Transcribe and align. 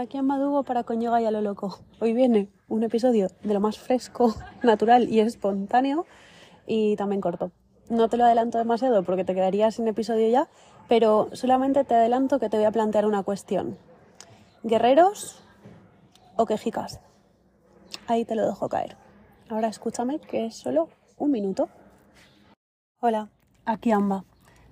aquí 0.00 0.16
en 0.16 0.26
Madugo 0.26 0.62
para 0.62 0.84
Coñoga 0.84 1.20
y 1.20 1.26
a 1.26 1.30
lo 1.30 1.42
loco. 1.42 1.78
Hoy 2.00 2.14
viene 2.14 2.48
un 2.68 2.82
episodio 2.82 3.28
de 3.42 3.54
lo 3.54 3.60
más 3.60 3.78
fresco, 3.78 4.34
natural 4.62 5.08
y 5.08 5.20
espontáneo 5.20 6.06
y 6.66 6.96
también 6.96 7.20
corto. 7.20 7.52
No 7.88 8.08
te 8.08 8.16
lo 8.16 8.24
adelanto 8.24 8.58
demasiado 8.58 9.02
porque 9.02 9.24
te 9.24 9.34
quedaría 9.34 9.70
sin 9.70 9.88
episodio 9.88 10.28
ya, 10.28 10.48
pero 10.88 11.28
solamente 11.32 11.84
te 11.84 11.94
adelanto 11.94 12.38
que 12.38 12.48
te 12.48 12.56
voy 12.56 12.66
a 12.66 12.72
plantear 12.72 13.06
una 13.06 13.22
cuestión. 13.22 13.76
¿Guerreros 14.62 15.42
o 16.36 16.46
quejicas? 16.46 17.00
Ahí 18.06 18.24
te 18.24 18.36
lo 18.36 18.46
dejo 18.46 18.68
caer. 18.68 18.96
Ahora 19.48 19.68
escúchame 19.68 20.18
que 20.18 20.46
es 20.46 20.56
solo 20.56 20.88
un 21.18 21.30
minuto. 21.30 21.68
Hola, 23.00 23.28
aquí 23.66 23.90
Amba. 23.92 24.24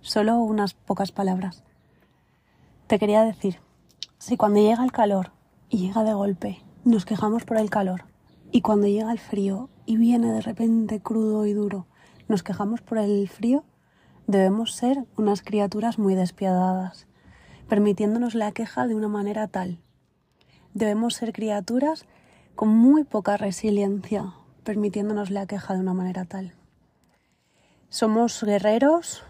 Solo 0.00 0.36
unas 0.36 0.74
pocas 0.74 1.12
palabras. 1.12 1.62
Te 2.88 2.98
quería 2.98 3.22
decir, 3.22 3.58
si 4.18 4.36
cuando 4.36 4.60
llega 4.60 4.84
el 4.84 4.92
calor 4.92 5.32
y 5.68 5.78
llega 5.78 6.04
de 6.04 6.14
golpe, 6.14 6.62
nos 6.84 7.04
quejamos 7.04 7.44
por 7.44 7.56
el 7.56 7.70
calor, 7.70 8.04
y 8.50 8.60
cuando 8.60 8.86
llega 8.86 9.10
el 9.10 9.18
frío 9.18 9.68
y 9.86 9.96
viene 9.96 10.32
de 10.32 10.40
repente 10.40 11.00
crudo 11.00 11.46
y 11.46 11.52
duro, 11.52 11.86
nos 12.28 12.42
quejamos 12.42 12.80
por 12.80 12.98
el 12.98 13.28
frío, 13.28 13.64
debemos 14.26 14.74
ser 14.74 15.04
unas 15.16 15.42
criaturas 15.42 15.98
muy 15.98 16.14
despiadadas, 16.14 17.06
permitiéndonos 17.68 18.34
la 18.34 18.52
queja 18.52 18.86
de 18.86 18.94
una 18.94 19.08
manera 19.08 19.48
tal. 19.48 19.78
Debemos 20.72 21.14
ser 21.14 21.32
criaturas 21.32 22.06
con 22.54 22.68
muy 22.68 23.04
poca 23.04 23.36
resiliencia, 23.36 24.34
permitiéndonos 24.62 25.30
la 25.30 25.46
queja 25.46 25.74
de 25.74 25.80
una 25.80 25.94
manera 25.94 26.24
tal. 26.24 26.54
Somos 27.88 28.42
guerreros, 28.42 29.24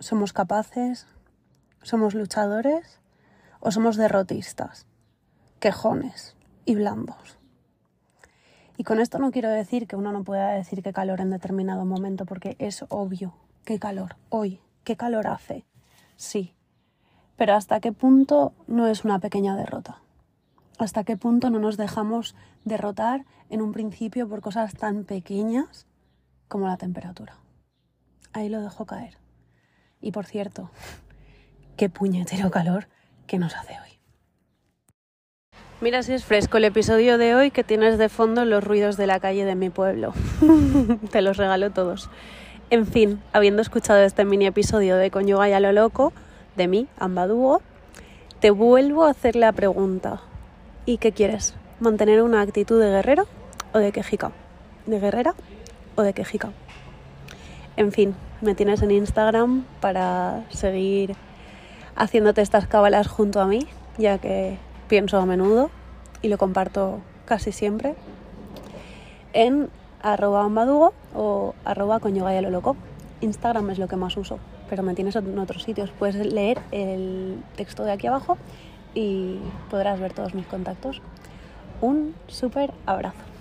somos 0.00 0.32
capaces, 0.32 1.06
somos 1.82 2.14
luchadores 2.14 3.00
o 3.66 3.72
somos 3.72 3.96
derrotistas, 3.96 4.86
quejones 5.58 6.36
y 6.66 6.76
blandos. 6.76 7.36
Y 8.76 8.84
con 8.84 9.00
esto 9.00 9.18
no 9.18 9.32
quiero 9.32 9.48
decir 9.50 9.88
que 9.88 9.96
uno 9.96 10.12
no 10.12 10.22
pueda 10.22 10.50
decir 10.50 10.84
qué 10.84 10.92
calor 10.92 11.20
en 11.20 11.30
determinado 11.30 11.84
momento, 11.84 12.26
porque 12.26 12.54
es 12.60 12.84
obvio 12.90 13.34
qué 13.64 13.80
calor 13.80 14.14
hoy, 14.28 14.60
qué 14.84 14.96
calor 14.96 15.26
hace, 15.26 15.64
sí. 16.14 16.54
Pero 17.34 17.54
hasta 17.54 17.80
qué 17.80 17.90
punto 17.90 18.52
no 18.68 18.86
es 18.86 19.04
una 19.04 19.18
pequeña 19.18 19.56
derrota. 19.56 20.00
Hasta 20.78 21.02
qué 21.02 21.16
punto 21.16 21.50
no 21.50 21.58
nos 21.58 21.76
dejamos 21.76 22.36
derrotar 22.64 23.24
en 23.50 23.62
un 23.62 23.72
principio 23.72 24.28
por 24.28 24.42
cosas 24.42 24.74
tan 24.74 25.02
pequeñas 25.02 25.86
como 26.46 26.68
la 26.68 26.76
temperatura. 26.76 27.34
Ahí 28.32 28.48
lo 28.48 28.60
dejo 28.60 28.86
caer. 28.86 29.18
Y 30.00 30.12
por 30.12 30.24
cierto, 30.24 30.70
qué 31.76 31.88
puñetero 31.88 32.52
calor 32.52 32.86
que 33.26 33.38
nos 33.38 33.54
hace 33.54 33.74
hoy. 33.74 33.98
Mira 35.80 36.02
si 36.02 36.14
es 36.14 36.24
fresco 36.24 36.56
el 36.56 36.64
episodio 36.64 37.18
de 37.18 37.34
hoy 37.34 37.50
que 37.50 37.62
tienes 37.62 37.98
de 37.98 38.08
fondo 38.08 38.44
los 38.44 38.64
ruidos 38.64 38.96
de 38.96 39.06
la 39.06 39.20
calle 39.20 39.44
de 39.44 39.54
mi 39.54 39.68
pueblo. 39.68 40.14
Te 41.10 41.20
los 41.20 41.36
regalo 41.36 41.70
todos. 41.70 42.08
En 42.70 42.86
fin, 42.86 43.20
habiendo 43.32 43.62
escuchado 43.62 44.00
este 44.00 44.24
mini 44.24 44.46
episodio 44.46 44.96
de 44.96 45.10
Conyuga 45.10 45.48
y 45.48 45.52
a 45.52 45.60
lo 45.60 45.72
loco, 45.72 46.12
de 46.56 46.66
mí, 46.66 46.88
Ambaduo, 46.98 47.62
te 48.40 48.50
vuelvo 48.50 49.04
a 49.04 49.10
hacer 49.10 49.36
la 49.36 49.52
pregunta. 49.52 50.20
¿Y 50.84 50.98
qué 50.98 51.12
quieres? 51.12 51.54
¿Mantener 51.78 52.22
una 52.22 52.40
actitud 52.40 52.80
de 52.80 52.90
guerrero 52.90 53.26
o 53.72 53.78
de 53.78 53.92
quejica? 53.92 54.32
¿De 54.86 54.98
guerrera 54.98 55.34
o 55.94 56.02
de 56.02 56.12
quejica? 56.12 56.50
En 57.76 57.92
fin, 57.92 58.14
me 58.40 58.54
tienes 58.54 58.82
en 58.82 58.90
Instagram 58.90 59.64
para 59.80 60.44
seguir 60.48 61.14
haciéndote 61.96 62.42
estas 62.42 62.66
cábalas 62.66 63.08
junto 63.08 63.40
a 63.40 63.46
mí, 63.46 63.66
ya 63.98 64.18
que 64.18 64.58
pienso 64.88 65.18
a 65.18 65.26
menudo 65.26 65.70
y 66.22 66.28
lo 66.28 66.38
comparto 66.38 67.00
casi 67.24 67.52
siempre, 67.52 67.94
en 69.32 69.68
arroba 70.02 70.48
madugo 70.48 70.92
o 71.14 71.54
arroba 71.64 71.98
lo 71.98 72.50
loco. 72.50 72.76
Instagram 73.20 73.70
es 73.70 73.78
lo 73.78 73.88
que 73.88 73.96
más 73.96 74.16
uso, 74.16 74.38
pero 74.68 74.82
me 74.82 74.94
tienes 74.94 75.16
en 75.16 75.38
otros 75.38 75.62
sitios. 75.62 75.90
Puedes 75.98 76.14
leer 76.14 76.60
el 76.70 77.42
texto 77.56 77.82
de 77.84 77.92
aquí 77.92 78.06
abajo 78.06 78.36
y 78.94 79.38
podrás 79.70 79.98
ver 79.98 80.12
todos 80.12 80.34
mis 80.34 80.46
contactos. 80.46 81.00
Un 81.80 82.14
súper 82.28 82.72
abrazo. 82.84 83.35